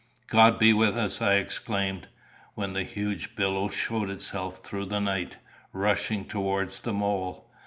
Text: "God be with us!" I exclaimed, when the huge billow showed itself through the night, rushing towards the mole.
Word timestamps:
"God 0.25 0.57
be 0.57 0.73
with 0.73 0.97
us!" 0.97 1.21
I 1.21 1.35
exclaimed, 1.35 2.07
when 2.55 2.73
the 2.73 2.81
huge 2.81 3.35
billow 3.35 3.67
showed 3.69 4.09
itself 4.09 4.57
through 4.57 4.85
the 4.85 4.99
night, 4.99 5.37
rushing 5.73 6.25
towards 6.25 6.79
the 6.79 6.91
mole. 6.91 7.47